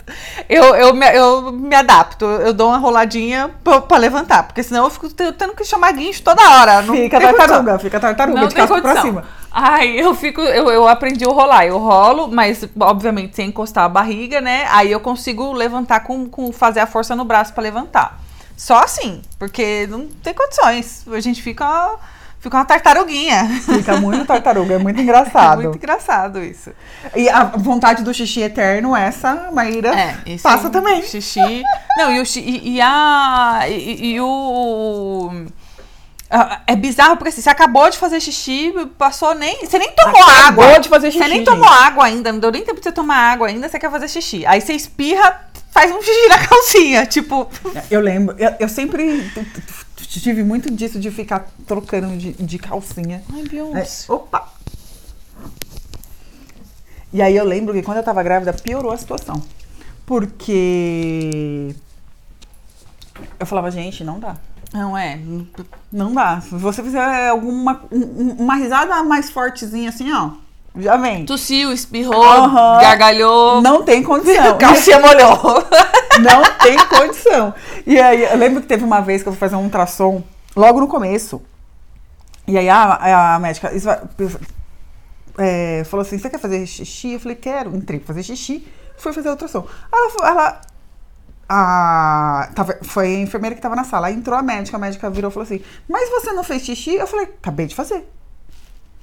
[0.50, 4.86] Eu, eu, me, eu me adapto, eu dou uma roladinha pra, pra levantar, porque senão
[4.86, 6.82] eu fico te- tendo que chamar guincho toda hora.
[6.82, 7.48] Não Fica tem condição.
[7.48, 9.24] tartaruga, fica tartaruga, Não de casco pra cima.
[9.58, 11.66] Ai, eu fico, eu, eu aprendi a rolar.
[11.66, 14.68] Eu rolo, mas obviamente sem encostar a barriga, né?
[14.70, 18.20] Aí eu consigo levantar com, com fazer a força no braço pra levantar.
[18.58, 21.06] Só assim, porque não tem condições.
[21.10, 21.96] A gente fica,
[22.40, 23.46] fica uma tartaruguinha.
[23.62, 25.62] Fica muito tartaruga, é muito É engraçado.
[25.62, 26.72] muito engraçado isso.
[27.16, 31.02] E a vontade do xixi eterno, essa, Maíra, É, passa também.
[31.02, 31.64] Xixi.
[31.98, 35.46] Não, e o e, e a e, e o
[36.68, 39.66] é bizarro porque assim, você acabou de fazer xixi, passou nem.
[39.66, 40.80] Você nem tomou Acabou água.
[40.80, 41.46] de fazer xixi, Você nem gente.
[41.48, 44.08] tomou água ainda, não deu nem tempo de você tomar água ainda, você quer fazer
[44.08, 44.46] xixi.
[44.46, 47.06] Aí você espirra, faz um xixi na calcinha.
[47.06, 47.48] Tipo.
[47.92, 49.32] Eu lembro, eu, eu sempre
[49.98, 53.24] tive muito disso de ficar trocando de, de calcinha.
[53.34, 54.12] Ai, É, Beyoncé.
[54.12, 54.50] opa!
[57.14, 59.42] E aí eu lembro que quando eu tava grávida, piorou a situação.
[60.06, 61.74] Porque
[63.40, 64.36] eu falava, gente, não dá.
[64.76, 65.18] Não é.
[65.92, 66.42] Não dá.
[66.42, 70.32] Se você fizer alguma um- um- uma risada mais fortezinha assim, ó,
[70.78, 71.26] já vem.
[71.26, 72.82] Tossiu, espirrou, Aham.
[72.82, 73.62] gargalhou.
[73.62, 74.58] Não tem condição.
[74.60, 75.64] Calcinha molhou.
[76.22, 77.54] Não tem condição.
[77.88, 80.22] E aí, eu lembro que teve uma vez que eu fui fazer um ultrassom,
[80.56, 81.42] logo no começo.
[82.48, 83.88] E aí a, a médica isso
[85.38, 87.14] é, falou assim: Você quer fazer xixi?
[87.14, 87.76] Eu falei: Quero.
[87.76, 88.66] Entrei pra fazer xixi,
[88.98, 89.66] fui fazer ultrassom.
[89.92, 90.62] Ela, ela
[91.48, 94.08] a, tava- foi a enfermeira que tava na sala.
[94.08, 96.96] Aí entrou a médica, a médica virou e falou assim: Mas você não fez xixi?
[96.96, 98.10] Eu falei: Acabei de fazer.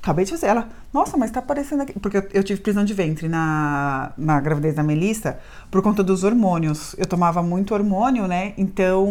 [0.02, 0.46] Acabei de fazer.
[0.46, 1.98] Ela, nossa, mas tá aparecendo aqui.
[2.00, 5.38] Porque eu, eu tive prisão de ventre na, na gravidez da Melissa
[5.70, 6.94] por conta dos hormônios.
[6.98, 8.52] Eu tomava muito hormônio, né?
[8.58, 9.06] Então,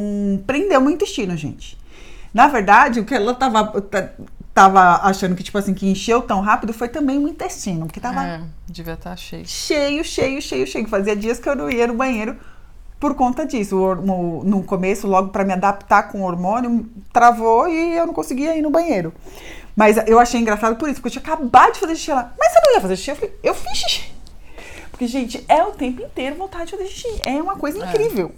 [0.45, 1.77] prendeu meu intestino, gente.
[2.33, 4.09] Na verdade, o que ela tava, ta-
[4.53, 7.85] tava achando que, tipo assim, que encheu tão rápido foi também o intestino.
[7.85, 9.45] Porque tava É, devia estar cheio.
[9.47, 10.87] cheio, cheio, cheio, cheio.
[10.89, 12.35] Fazia dias que eu não ia no banheiro
[13.01, 13.75] por conta disso.
[13.75, 18.13] O hormo- no começo, logo para me adaptar com o hormônio, travou e eu não
[18.13, 19.11] conseguia ir no banheiro.
[19.75, 22.11] Mas eu achei engraçado por isso, porque eu tinha acabado de fazer xixi.
[22.11, 23.09] Ela, mas você não ia fazer xixi?
[23.11, 24.11] Eu falei, eu fiz xixi.
[24.91, 27.21] Porque, gente, é o tempo inteiro vontade de fazer xixi.
[27.25, 28.31] É uma coisa incrível.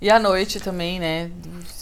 [0.00, 1.30] E à noite também, né?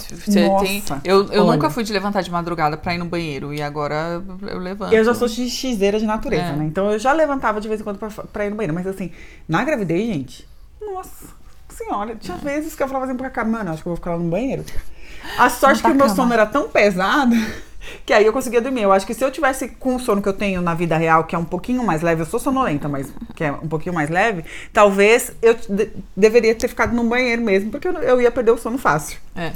[0.09, 0.83] Você Nossa, tem.
[1.03, 1.53] Eu, eu olha.
[1.55, 3.53] nunca fui de levantar de madrugada pra ir no banheiro.
[3.53, 4.93] E agora eu levanto.
[4.95, 6.57] Eu já sou xizeira de natureza, É.
[6.57, 6.65] né?
[6.67, 8.73] Então eu já levantava de vez em quando pra, pra ir no banheiro.
[8.75, 9.11] Mas assim,
[9.49, 10.47] na gravidez, gente,
[10.81, 11.27] nossa
[11.75, 14.13] senhora, tinha vezes que eu falava assim pra cá, mano, acho que eu vou ficar
[14.13, 14.65] lá no banheiro.
[15.39, 16.17] A sorte tá que o meu cama.
[16.17, 17.35] sono era tão pesado
[18.05, 18.83] que aí eu conseguia dormir.
[18.83, 21.25] Eu acho que se eu tivesse com o sono que eu tenho na vida real,
[21.25, 24.11] que é um pouquinho mais leve, eu sou sonolenta, mas que é um pouquinho mais
[24.11, 28.51] leve, talvez eu de- deveria ter ficado no banheiro mesmo, porque eu, eu ia perder
[28.53, 29.19] o sono fácil.
[29.35, 29.53] É.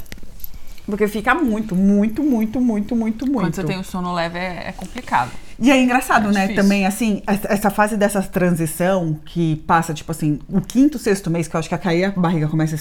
[0.85, 3.41] Porque fica muito, muito, muito, muito, muito, muito.
[3.45, 5.31] Quando você tem o sono leve é, é complicado.
[5.61, 6.41] E é engraçado, É né?
[6.41, 6.63] difícil.
[6.63, 11.55] Também, assim, essa fase dessa transição que passa, tipo assim, o quinto, sexto mês, que
[11.55, 12.75] eu acho que a cair a barriga começa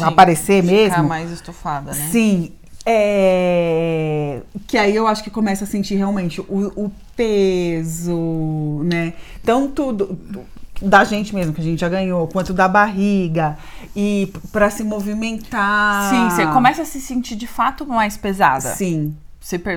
[0.00, 1.04] a aparecer Ficar mesmo.
[1.08, 2.08] mais estufada, né?
[2.10, 2.52] Sim.
[2.84, 4.40] É...
[4.66, 9.12] Que aí eu acho que começa a sentir realmente o, o peso, né?
[9.44, 13.56] Tanto do- do- da gente mesmo, que a gente já ganhou, quanto da barriga.
[13.96, 16.10] E pra se movimentar.
[16.10, 18.74] Sim, você começa a se sentir de fato mais pesada.
[18.74, 19.14] Sim.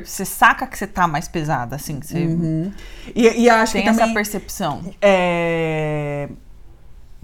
[0.03, 2.01] Você, saca que você tá mais pesada, assim.
[2.01, 2.71] Você Uhum.
[3.15, 4.13] E, e acho tem que essa também.
[4.13, 4.81] percepção.
[5.01, 6.27] É,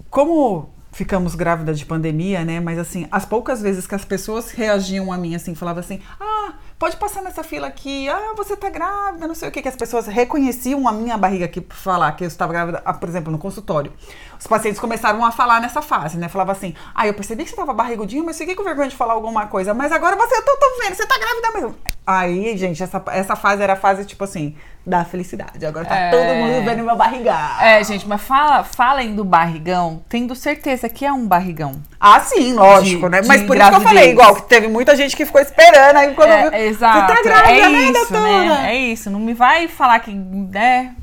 [0.08, 2.58] Como ficamos grávidas de pandemia, né?
[2.58, 6.54] Mas assim, as poucas vezes que as pessoas reagiam a mim, assim, falavam assim: ah,
[6.78, 9.76] pode passar nessa fila aqui, ah, você tá grávida, não sei o que, que as
[9.76, 13.30] pessoas reconheciam a minha barriga aqui por falar que eu estava grávida, ah, por exemplo,
[13.30, 13.92] no consultório.
[14.38, 16.28] Os pacientes começaram a falar nessa fase, né?
[16.28, 19.14] Falava assim: ah, eu percebi que você tava barrigudinha, mas fiquei com vergonha de falar
[19.14, 21.76] alguma coisa, mas agora você, eu tô, tô vendo, você tá grávida mesmo.
[22.06, 25.66] Aí, gente, essa, essa fase era a fase, tipo assim, da felicidade.
[25.66, 26.10] Agora tá É.
[26.10, 27.36] todo mundo vendo meu barrigão.
[27.60, 31.82] É, gente, mas fala, falem do barrigão, tendo certeza que é um barrigão.
[32.00, 33.20] Ah, sim, lógico, De- né?
[33.26, 33.88] Mas por isso que eu gravidez.
[33.92, 36.52] falei, igual, que teve muita gente que ficou esperando aí quando viu.
[36.52, 37.12] É, exato.
[37.12, 38.72] Você tá grávida, é né, isso, né?
[38.72, 39.10] É isso.
[39.10, 40.94] Não me vai falar que, né?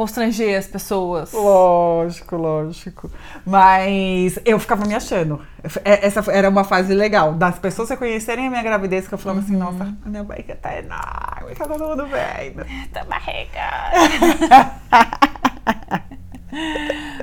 [0.00, 1.30] Constranger as pessoas.
[1.30, 3.10] Lógico, lógico.
[3.44, 5.42] Mas eu ficava me achando.
[5.84, 7.34] É- Essa era uma fase legal.
[7.34, 10.74] Das pessoas reconhecerem a minha gravidez, que eu falava assim, nossa, a minha barriga tá
[10.78, 12.64] enorme, tá todo mundo vendo.
[12.90, 13.60] Tá barriga.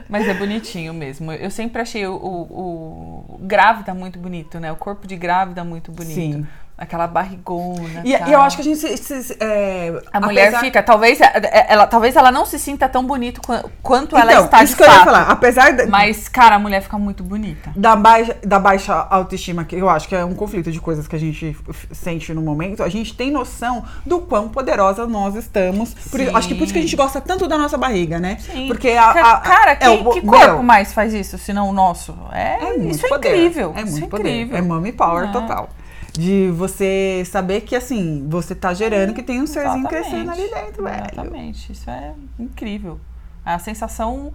[0.08, 1.32] Mas é bonitinho mesmo.
[1.32, 4.72] Eu sempre achei o, o- o grávida muito bonito, né?
[4.72, 6.14] O corpo de grávida muito bonito.
[6.14, 6.48] Sim.
[6.78, 8.04] Aquela barrigona.
[8.06, 10.60] E, e eu acho que a gente se, se, é, a mulher apesar...
[10.60, 13.42] fica, talvez é, é, ela, talvez ela não se sinta tão bonita
[13.82, 14.94] quanto então, ela está isso de que fato.
[14.94, 17.72] eu ia falar, apesar de, mas cara, a mulher fica muito bonita.
[17.76, 21.16] Da baixa, da baixa autoestima que eu acho que é um conflito de coisas que
[21.16, 21.58] a gente
[21.92, 25.96] sente no momento, a gente tem noção do quão poderosa nós estamos.
[26.12, 28.38] Por, acho que por isso que a gente gosta tanto da nossa barriga, né?
[28.40, 28.68] Sim.
[28.68, 31.74] Porque a, a cara, quem, é o, que corpo meu, mais faz isso, senão o
[31.74, 32.16] nosso?
[32.32, 33.30] É, é muito isso poder.
[33.30, 33.74] é incrível.
[33.76, 34.30] É muito é poder.
[34.30, 34.58] incrível.
[34.58, 35.70] É mommy power total.
[36.18, 40.84] De você saber que, assim, você tá gerando que tem um serzinho crescendo ali dentro,
[40.84, 41.06] velho.
[41.14, 41.72] Exatamente.
[41.72, 43.00] Isso é incrível.
[43.46, 44.34] A sensação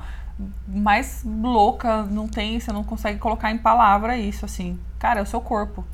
[0.67, 4.79] mais louca não tem, você não consegue colocar em palavra isso, assim.
[4.99, 5.85] Cara, é o seu corpo.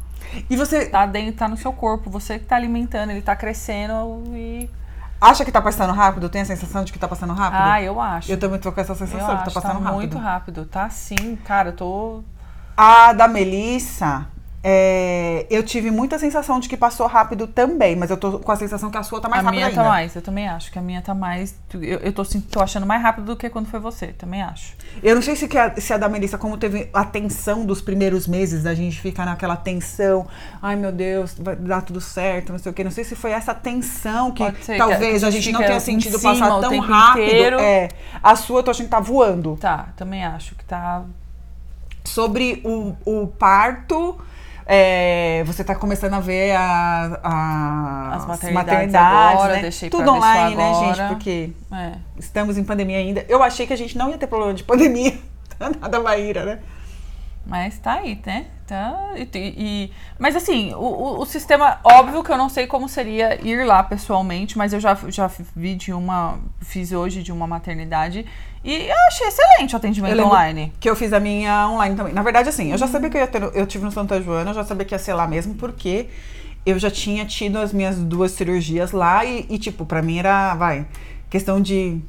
[0.48, 0.86] E você.
[0.86, 2.10] Tá dentro, tá no seu corpo.
[2.10, 4.68] Você que tá alimentando, ele tá crescendo e.
[5.20, 6.28] Acha que tá passando rápido?
[6.28, 7.60] Tem a sensação de que tá passando rápido?
[7.60, 8.30] Ah, eu acho.
[8.30, 9.94] Eu também tô com essa sensação eu que tá passando tá rápido.
[9.94, 10.64] muito rápido.
[10.64, 12.22] Tá sim, cara, eu tô.
[12.76, 14.26] A da Melissa,
[14.62, 18.56] é, eu tive muita sensação de que passou rápido também, mas eu tô com a
[18.56, 19.82] sensação que a sua tá mais a rápida minha ainda.
[19.82, 21.54] tá mais, eu também acho que a minha tá mais.
[21.74, 24.74] Eu, eu tô, tô achando mais rápido do que quando foi você, também acho.
[25.00, 28.26] Eu não sei se, a, se a da Melissa, como teve a tensão dos primeiros
[28.26, 30.26] meses, da gente ficar naquela tensão,
[30.60, 32.82] ai meu Deus, vai dar tudo certo, não sei o quê.
[32.82, 34.42] Não sei se foi essa tensão que
[34.76, 37.24] talvez que a, a, gente não tenha sentido passar tão rápido.
[37.24, 37.60] Inteiro.
[37.60, 37.88] É,
[38.20, 39.56] a sua eu tô achando que tá voando.
[39.60, 41.04] Tá, também acho que tá.
[42.02, 44.18] Sobre o, o parto
[44.70, 49.62] é, você está começando a ver a, a, as maternidades, maternidades agora, né?
[49.62, 51.08] deixei Tudo online, né, gente?
[51.08, 51.92] Porque é.
[52.18, 53.24] estamos em pandemia ainda.
[53.30, 55.14] Eu achei que a gente não ia ter problema de pandemia.
[55.58, 56.58] Nada Maíra, né?
[57.48, 58.44] Mas tá aí, né?
[58.66, 63.40] Tá, e, e, mas assim, o, o, sistema, óbvio que eu não sei como seria
[63.42, 68.26] ir lá pessoalmente, mas eu já, já vi de uma, fiz hoje de uma maternidade
[68.62, 70.70] e eu achei excelente o atendimento online.
[70.78, 72.12] Que eu fiz a minha online também.
[72.12, 74.50] Na verdade, assim, eu já sabia que eu ia ter, eu tive no Santa Joana,
[74.50, 76.10] eu já sabia que ia ser lá mesmo, porque
[76.66, 80.54] eu já tinha tido as minhas duas cirurgias lá e, e tipo, pra mim era,
[80.54, 80.86] vai,
[81.30, 82.02] questão de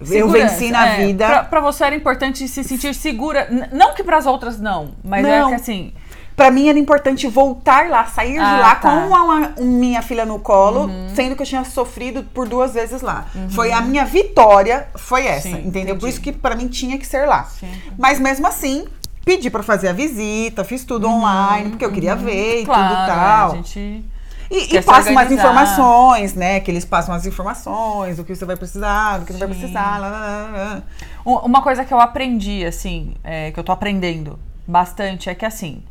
[0.00, 1.26] Segurança, eu venci na é, vida.
[1.26, 3.48] Pra, pra, você era importante se sentir segura.
[3.72, 5.48] Não que para as outras não, mas é não.
[5.48, 5.92] é que assim.
[6.36, 8.88] Pra mim era importante voltar lá, sair ah, de lá tá.
[8.88, 11.08] com uma, minha filha no colo, uhum.
[11.12, 13.26] sendo que eu tinha sofrido por duas vezes lá.
[13.34, 13.50] Uhum.
[13.50, 15.80] Foi a minha vitória, foi essa, Sim, entendeu?
[15.80, 15.98] Entendi.
[15.98, 17.42] Por isso que para mim tinha que ser lá.
[17.42, 17.68] Sim.
[17.98, 18.86] Mas mesmo assim,
[19.24, 21.14] pedi para fazer a visita, fiz tudo uhum.
[21.14, 22.22] online, porque eu queria uhum.
[22.22, 23.48] ver e claro, tudo e tal.
[23.48, 24.04] É, a gente
[24.50, 26.60] e, e passam mais informações, né?
[26.60, 29.38] Que eles passam as informações, do que você vai precisar, do que Sim.
[29.38, 29.98] não vai precisar.
[29.98, 30.82] Lá, lá, lá.
[31.24, 35.82] Uma coisa que eu aprendi, assim, é, que eu tô aprendendo bastante, é que assim.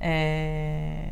[0.00, 1.08] É...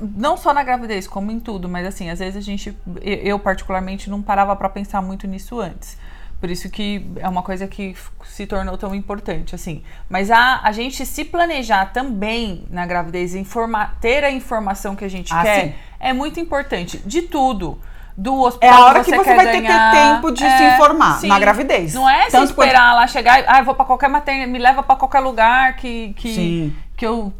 [0.00, 4.08] Não só na gravidez, como em tudo, mas assim, às vezes a gente, eu particularmente,
[4.08, 5.98] não parava para pensar muito nisso antes.
[6.40, 9.82] Por isso que é uma coisa que se tornou tão importante, assim.
[10.08, 15.08] Mas a, a gente se planejar também na gravidez, informar, ter a informação que a
[15.08, 15.74] gente ah, quer, sim.
[15.98, 16.98] é muito importante.
[16.98, 17.78] De tudo
[18.16, 18.70] do hospital.
[18.70, 19.92] É a hora que você, que você vai ganhar.
[19.92, 21.28] ter tempo de é, se informar sim.
[21.28, 21.94] na gravidez.
[21.94, 22.96] Não é Tanto se esperar quanto...
[22.96, 27.06] lá chegar, ah, vou para qualquer matéria, me leva para qualquer lugar que, que, que
[27.06, 27.30] eu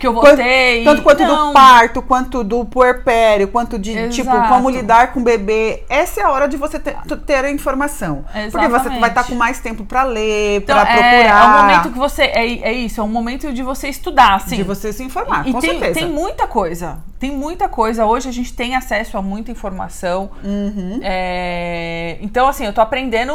[0.00, 0.82] que eu votei.
[0.84, 1.48] Tanto quanto não.
[1.48, 4.14] do parto, quanto do puerpério, quanto de Exato.
[4.14, 5.82] tipo como lidar com o bebê.
[5.88, 6.96] Essa é a hora de você ter,
[7.26, 8.24] ter a informação.
[8.34, 8.52] Exatamente.
[8.52, 11.12] Porque você vai estar tá com mais tempo para ler, então, para procurar.
[11.12, 14.56] É, um momento que você é, é isso, é um momento de você estudar, assim.
[14.56, 16.00] De você se informar, e, com tem, certeza.
[16.00, 16.98] Tem muita coisa.
[17.18, 18.06] Tem muita coisa.
[18.06, 20.30] Hoje a gente tem acesso a muita informação.
[20.42, 21.00] Uhum.
[21.02, 23.34] É, então, assim, eu tô aprendendo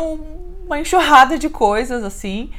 [0.65, 2.49] uma enxurrada de coisas, assim.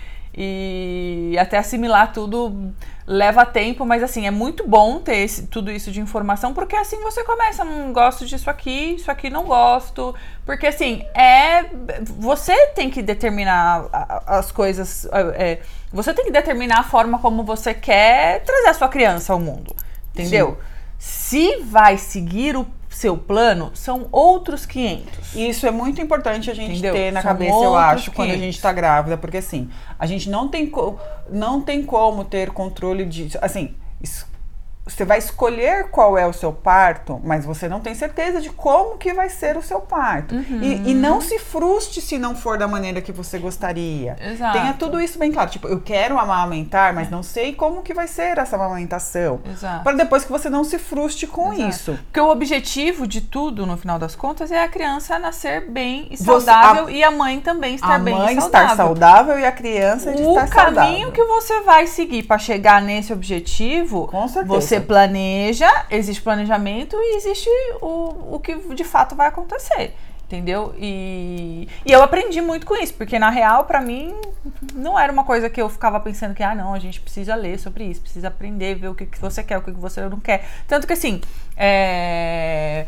[0.41, 2.73] E até assimilar tudo
[3.09, 7.01] leva tempo, mas assim, é muito bom ter esse, tudo isso de informação, porque assim
[7.01, 10.15] você começa, não gosto disso aqui, isso aqui não gosto.
[10.45, 11.65] Porque assim, é.
[12.19, 13.87] Você tem que determinar
[14.27, 15.09] as coisas.
[15.35, 19.41] É, você tem que determinar a forma como você quer trazer a sua criança ao
[19.41, 19.75] mundo.
[20.13, 20.59] Entendeu?
[20.99, 21.57] Sim.
[21.57, 22.67] Se vai seguir o
[22.99, 25.37] seu plano, são outros 500.
[25.37, 26.93] Isso é muito importante a gente Entendeu?
[26.93, 28.17] ter na são cabeça, eu acho, 500.
[28.17, 30.69] quando a gente está grávida, porque assim, a gente não tem,
[31.31, 33.31] não tem como ter controle de.
[33.41, 33.77] Assim,
[34.89, 38.97] você vai escolher qual é o seu parto, mas você não tem certeza de como
[38.97, 40.35] que vai ser o seu parto.
[40.35, 40.63] Uhum.
[40.63, 44.17] E, e, não se frustre se não for da maneira que você gostaria.
[44.21, 44.59] Exato.
[44.59, 45.51] Tenha tudo isso bem claro.
[45.51, 49.41] Tipo, eu quero amamentar, mas não sei como que vai ser essa amamentação.
[49.85, 51.69] Para depois que você não se frustre com Exato.
[51.69, 51.99] isso.
[52.05, 56.17] Porque o objetivo de tudo, no final das contas, é a criança nascer bem e
[56.17, 58.23] saudável você, a, e a mãe também estar bem e saudável.
[58.23, 60.73] A mãe estar saudável e a criança o estar saudável.
[60.73, 64.55] O caminho que você vai seguir para chegar nesse objetivo, com certeza.
[64.55, 67.49] você planeja, existe planejamento e existe
[67.81, 69.95] o, o que de fato vai acontecer.
[70.25, 70.75] Entendeu?
[70.77, 74.15] E, e eu aprendi muito com isso, porque na real, para mim,
[74.75, 77.59] não era uma coisa que eu ficava pensando que, ah, não, a gente precisa ler
[77.59, 80.21] sobre isso, precisa aprender, ver o que, que você quer, o que, que você não
[80.21, 80.47] quer.
[80.67, 81.23] Tanto que, assim,
[81.57, 82.87] é...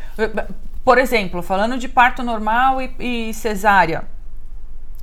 [0.85, 2.95] por exemplo, falando de parto normal e,
[3.31, 4.05] e cesárea.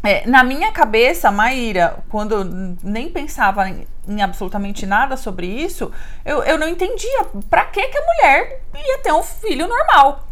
[0.04, 5.92] É, na minha cabeça, Maíra, quando nem pensava em, em absolutamente nada sobre isso,
[6.26, 10.28] eu, eu não entendia pra que, que a mulher ia ter um filho normal.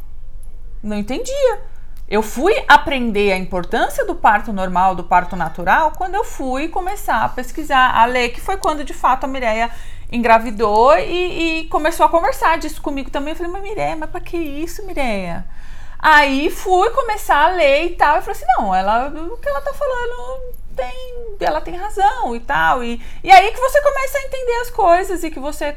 [0.81, 1.61] Não entendia.
[2.07, 7.23] Eu fui aprender a importância do parto normal, do parto natural, quando eu fui começar
[7.23, 9.71] a pesquisar, a ler, que foi quando de fato a Mireia
[10.11, 13.31] engravidou e, e começou a conversar disso comigo também.
[13.31, 15.45] Eu falei, mas Mireia, mas pra que isso, Mireia?
[15.97, 19.61] Aí fui começar a ler e tal, e falei assim, não, ela, o que ela
[19.61, 22.83] tá falando tem, ela tem razão e tal.
[22.83, 25.75] E, e aí que você começa a entender as coisas e que você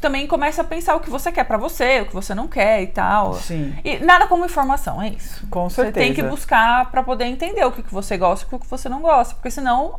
[0.00, 2.82] também começa a pensar o que você quer para você, o que você não quer
[2.82, 3.34] e tal.
[3.34, 3.76] Sim.
[3.84, 5.46] E nada como informação, é isso.
[5.48, 5.94] Com certeza.
[5.94, 8.66] Você tem que buscar para poder entender o que, que você gosta e o que
[8.66, 9.98] você não gosta, porque senão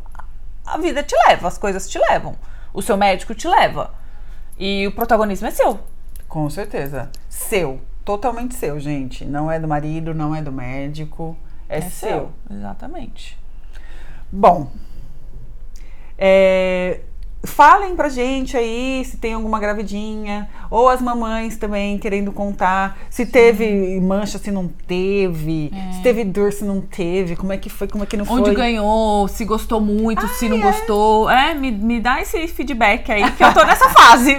[0.65, 2.36] a vida te leva, as coisas te levam.
[2.73, 3.93] O seu médico te leva.
[4.58, 5.80] E o protagonismo é seu.
[6.28, 7.10] Com certeza.
[7.30, 7.82] Seu.
[8.06, 9.25] Totalmente seu, gente.
[9.25, 11.36] Não é do marido, não é do médico.
[11.67, 11.89] É, é seu.
[12.49, 12.58] seu.
[12.58, 13.38] Exatamente.
[14.32, 14.72] Bom,
[16.18, 17.00] é,
[17.44, 23.26] falem pra gente aí se tem alguma gravidinha, ou as mamães também querendo contar se
[23.26, 25.94] teve mancha, se não teve, é.
[25.94, 28.32] se teve dor, se não teve, como é que foi, como é que não Onde
[28.34, 28.42] foi.
[28.42, 30.62] Onde ganhou, se gostou muito, ah, se não é.
[30.62, 31.30] gostou.
[31.30, 34.36] É, me, me dá esse feedback aí, que eu tô nessa fase.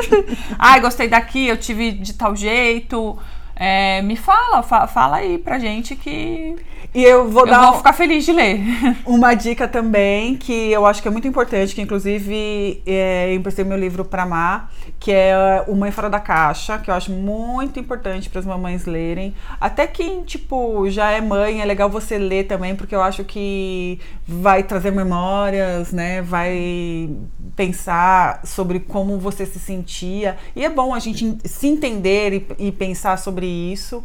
[0.58, 3.18] Ai, gostei daqui, eu tive de tal jeito.
[3.62, 6.56] É, me fala, fa fala aí pra gente que
[6.94, 7.66] e eu vou eu dar.
[7.66, 8.58] vou ficar feliz de ler.
[9.06, 13.64] Uma dica também, que eu acho que é muito importante, que inclusive é, eu emprestei
[13.64, 14.68] meu livro para Má,
[14.98, 18.86] que é O Mãe Fora da Caixa, que eu acho muito importante para as mamães
[18.86, 19.34] lerem.
[19.60, 24.00] Até quem, tipo, já é mãe, é legal você ler também, porque eu acho que
[24.26, 26.22] vai trazer memórias, né?
[26.22, 27.10] Vai
[27.54, 30.36] pensar sobre como você se sentia.
[30.56, 34.04] E é bom a gente se entender e, e pensar sobre isso.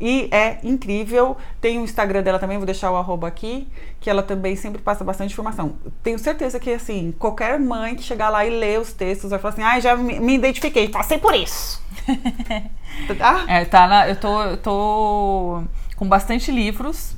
[0.00, 1.36] E é incrível.
[1.60, 3.68] Tem o Instagram dela também, vou deixar o arroba aqui,
[4.00, 5.76] que ela também sempre passa bastante informação.
[6.02, 9.54] Tenho certeza que, assim, qualquer mãe que chegar lá e ler os textos vai falar
[9.54, 11.82] assim, ai, ah, já me, me identifiquei, passei por isso.
[13.18, 13.44] tá?
[13.48, 15.62] É, tá na, eu, tô, eu tô
[15.96, 17.16] com bastante livros.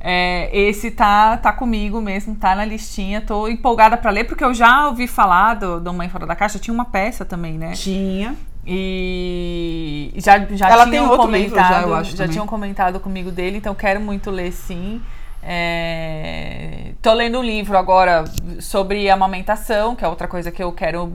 [0.00, 3.20] É, esse tá, tá comigo mesmo, tá na listinha.
[3.20, 6.58] Tô empolgada para ler, porque eu já ouvi falar do, do Mãe Fora da Caixa.
[6.58, 7.72] Tinha uma peça também, né?
[7.72, 8.36] Tinha.
[8.66, 13.58] E já, já Ela tinham tem comentado, já, eu acho, já tinham comentado comigo dele,
[13.58, 15.02] então quero muito ler sim.
[15.42, 18.24] É, tô lendo um livro agora
[18.60, 21.12] sobre amamentação, que é outra coisa que eu quero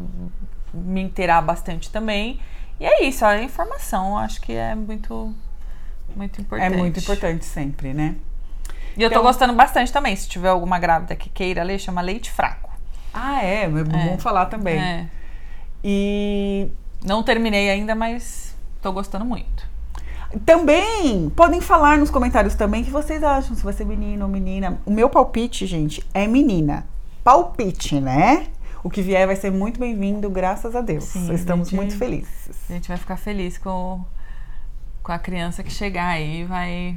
[0.71, 2.39] me inteirar bastante também.
[2.79, 5.33] E é isso, a informação acho que é muito,
[6.15, 6.73] muito importante.
[6.73, 8.15] É muito importante sempre, né?
[8.95, 10.15] E eu tô então gostando bastante também.
[10.15, 12.69] Se tiver alguma grávida que queira ler, chama Leite Fraco.
[13.13, 13.63] Ah, é?
[13.63, 14.17] É bom é.
[14.17, 14.79] falar também.
[14.79, 15.07] É.
[15.83, 16.69] E
[17.03, 19.67] não terminei ainda, mas tô gostando muito.
[20.45, 24.31] Também podem falar nos comentários também o que vocês acham, se vai ser menino ou
[24.31, 24.79] menina.
[24.85, 26.85] O meu palpite, gente, é menina.
[27.23, 28.47] Palpite, né?
[28.83, 31.05] O que vier vai ser muito bem-vindo, graças a Deus.
[31.05, 32.49] Sim, Estamos gente, muito felizes.
[32.69, 34.03] A gente vai ficar feliz com,
[35.01, 36.95] com a criança que chegar aí, vai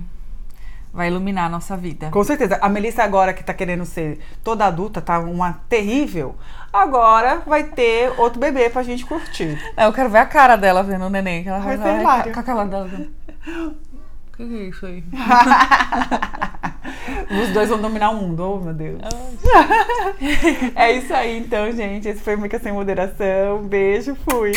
[0.92, 2.10] vai iluminar a nossa vida.
[2.10, 2.58] Com certeza.
[2.60, 6.36] A Melissa agora que tá querendo ser toda adulta, tá uma terrível.
[6.72, 9.58] Agora vai ter outro bebê pra gente curtir.
[9.76, 11.42] É, eu quero ver a cara dela vendo o neném.
[11.42, 12.32] Que ela vai ser hilário.
[12.32, 12.88] Com a cara dela.
[12.88, 15.02] O que, que é isso aí?
[17.30, 19.00] Os dois vão dominar o mundo, oh meu Deus.
[20.74, 22.08] é isso aí então, gente.
[22.08, 23.62] Esse foi Mica Sem Moderação.
[23.62, 24.52] Beijo, fui.